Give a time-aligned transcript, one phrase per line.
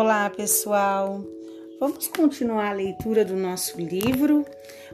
[0.00, 1.24] Olá, pessoal!
[1.80, 4.46] Vamos continuar a leitura do nosso livro.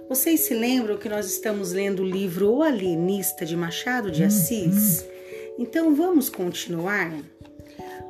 [0.08, 5.04] Vocês se lembram que nós estamos lendo o livro O Alienista de Machado de Assis?
[5.58, 7.12] Então vamos continuar?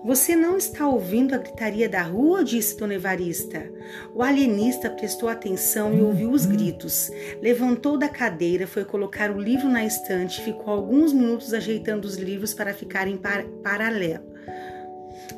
[0.05, 2.45] Você não está ouvindo a gritaria da rua?
[2.45, 3.69] disse Dona Evarista.
[4.15, 7.11] O alienista prestou atenção e ouviu os gritos.
[7.43, 12.15] Levantou da cadeira, foi colocar o livro na estante e ficou alguns minutos ajeitando os
[12.15, 14.33] livros para ficarem par paralelo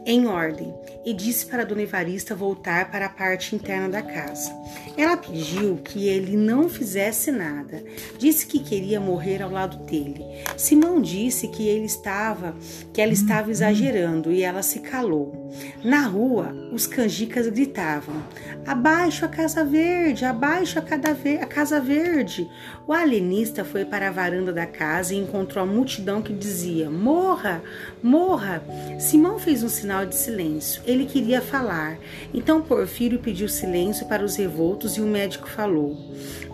[0.06, 0.72] em ordem
[1.04, 4.52] e disse para Dona Evarista voltar para a parte interna da casa.
[4.96, 7.82] Ela pediu que ele não fizesse nada.
[8.18, 10.24] Disse que queria morrer ao lado dele.
[10.56, 12.56] Simão disse que ele estava,
[12.92, 15.52] que ela estava exagerando e ela se calou.
[15.84, 18.22] Na rua, os canjicas gritavam:
[18.66, 22.48] "Abaixo a Casa Verde, abaixo a, a Casa Verde".
[22.86, 27.62] O alienista foi para a varanda da casa e encontrou a multidão que dizia: "Morra,
[28.02, 28.62] morra".
[28.98, 30.82] Simão fez um sinal de silêncio.
[30.84, 31.98] Ele queria falar.
[32.34, 35.96] Então Porfírio pediu silêncio para os revoltos e o médico falou: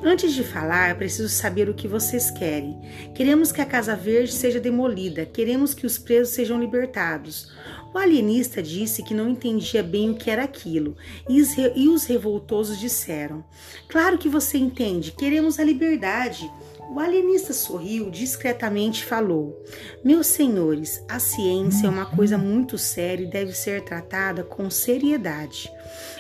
[0.05, 2.79] Antes de falar, preciso saber o que vocês querem.
[3.15, 7.51] Queremos que a Casa Verde seja demolida, queremos que os presos sejam libertados.
[7.95, 10.97] O alienista disse que não entendia bem o que era aquilo,
[11.29, 13.45] e os revoltosos disseram:
[13.89, 16.51] Claro que você entende, queremos a liberdade.
[16.91, 19.63] O alienista sorriu discretamente e falou:
[20.05, 25.71] Meus senhores, a ciência é uma coisa muito séria e deve ser tratada com seriedade.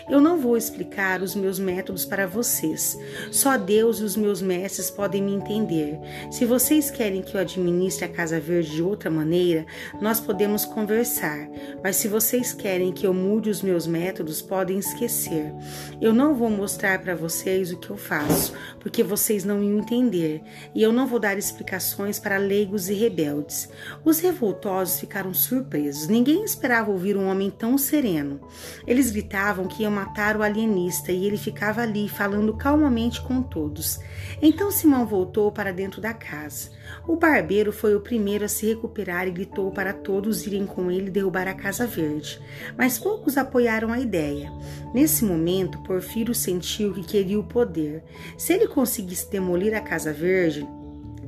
[0.09, 2.99] Eu não vou explicar os meus métodos para vocês.
[3.31, 5.99] Só Deus e os meus mestres podem me entender.
[6.31, 9.65] Se vocês querem que eu administre a Casa Verde de outra maneira,
[10.01, 11.49] nós podemos conversar.
[11.83, 15.53] Mas se vocês querem que eu mude os meus métodos, podem esquecer.
[16.01, 20.43] Eu não vou mostrar para vocês o que eu faço, porque vocês não iam entender.
[20.75, 23.69] E eu não vou dar explicações para leigos e rebeldes.
[24.05, 26.09] Os revoltosos ficaram surpresos.
[26.09, 28.41] Ninguém esperava ouvir um homem tão sereno.
[28.87, 34.01] Eles gritavam que iam matar o alienista e ele ficava ali falando calmamente com todos.
[34.41, 36.71] Então Simão voltou para dentro da casa.
[37.07, 41.11] O barbeiro foi o primeiro a se recuperar e gritou para todos irem com ele
[41.11, 42.41] derrubar a Casa Verde.
[42.77, 44.53] Mas poucos apoiaram a ideia.
[44.95, 48.03] Nesse momento, Porfírio sentiu que queria o poder.
[48.39, 50.67] Se ele conseguisse demolir a Casa Verde,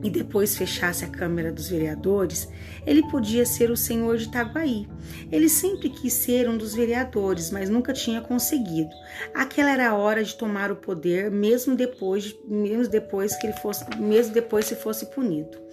[0.04, 2.47] e depois fechasse a Câmara dos Vereadores,
[2.87, 4.87] ele podia ser o senhor de Itaguaí.
[5.32, 8.91] Ele sempre quis ser um dos vereadores, mas nunca tinha conseguido.
[9.32, 13.84] Aquela era a hora de tomar o poder, mesmo depois, mesmo depois que ele fosse,
[13.98, 15.65] mesmo depois se fosse punido.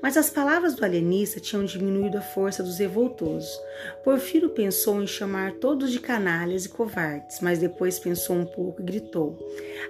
[0.00, 3.50] Mas as palavras do alienista tinham diminuído a força dos revoltosos.
[4.02, 8.84] Porfiro pensou em chamar todos de canalhas e covardes, mas depois pensou um pouco e
[8.84, 9.38] gritou: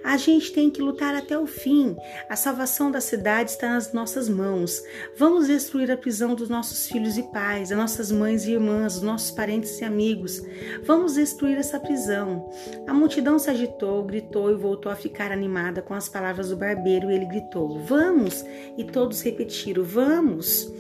[0.05, 1.97] A gente tem que lutar até o fim.
[2.29, 4.83] A salvação da cidade está nas nossas mãos.
[5.17, 9.03] Vamos destruir a prisão dos nossos filhos e pais, as nossas mães e irmãs, os
[9.03, 10.43] nossos parentes e amigos.
[10.85, 12.51] Vamos destruir essa prisão.
[12.87, 17.11] A multidão se agitou, gritou e voltou a ficar animada com as palavras do barbeiro
[17.11, 18.45] e ele gritou: Vamos!
[18.77, 20.71] E todos repetiram: Vamos!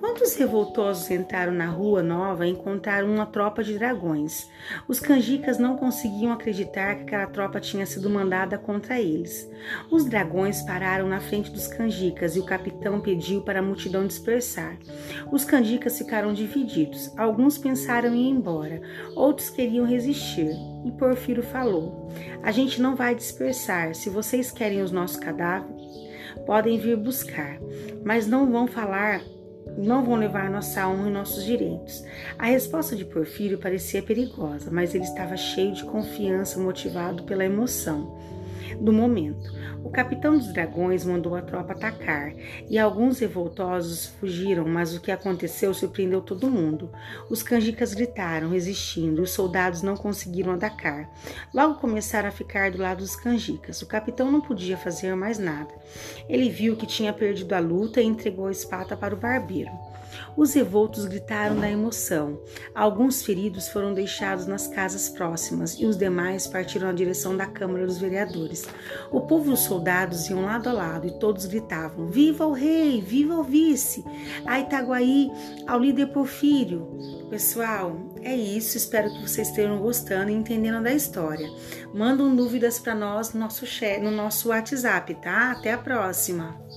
[0.00, 4.48] Quando os revoltosos entraram na rua nova, encontraram uma tropa de dragões.
[4.88, 9.46] Os canjicas não conseguiam acreditar que aquela tropa tinha sido mandada contra eles.
[9.90, 14.78] Os dragões pararam na frente dos canjicas e o capitão pediu para a multidão dispersar.
[15.30, 17.12] Os canjicas ficaram divididos.
[17.18, 18.80] Alguns pensaram em ir embora,
[19.14, 20.50] outros queriam resistir.
[20.82, 22.10] E Porfiro falou:
[22.42, 23.94] A gente não vai dispersar.
[23.94, 25.78] Se vocês querem os nossos cadáveres,
[26.46, 27.58] podem vir buscar,
[28.02, 29.20] mas não vão falar
[29.76, 32.04] não vão levar nossa alma e nossos direitos.
[32.38, 38.18] A resposta de Porfírio parecia perigosa, mas ele estava cheio de confiança, motivado pela emoção
[38.78, 39.52] do momento.
[39.82, 42.32] O capitão dos dragões mandou a tropa atacar
[42.68, 46.90] e alguns revoltosos fugiram, mas o que aconteceu surpreendeu todo mundo.
[47.30, 51.10] Os canjicas gritaram, resistindo, os soldados não conseguiram atacar.
[51.54, 53.80] Logo começaram a ficar do lado dos canjicas.
[53.82, 55.70] O capitão não podia fazer mais nada.
[56.28, 59.70] Ele viu que tinha perdido a luta e entregou a espada para o barbeiro.
[60.36, 62.40] Os revoltos gritaram da emoção.
[62.74, 67.86] Alguns feridos foram deixados nas casas próximas e os demais partiram na direção da Câmara
[67.86, 68.59] dos Vereadores.
[69.10, 73.00] O povo e os soldados iam lado a lado e todos gritavam: Viva o rei!
[73.00, 74.04] Viva o vice!
[74.46, 75.30] A Itaguaí,
[75.66, 76.88] ao líder Porfírio!
[77.28, 78.76] Pessoal, é isso.
[78.76, 81.48] Espero que vocês estejam gostando e entendendo da história.
[81.94, 83.64] Mandam dúvidas para nós no nosso,
[84.02, 85.52] no nosso WhatsApp, tá?
[85.52, 86.69] Até a próxima!